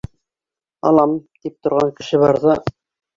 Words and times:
Алам, 0.91 1.13
тип 1.45 1.55
торған 1.67 1.91
кеше 1.99 2.21
барҙа... 2.25 2.57